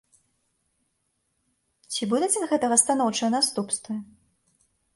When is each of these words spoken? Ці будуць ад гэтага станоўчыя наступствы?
Ці 1.93 2.01
будуць 2.15 2.31
ад 2.41 2.45
гэтага 2.53 2.75
станоўчыя 2.85 3.29
наступствы? 3.37 3.93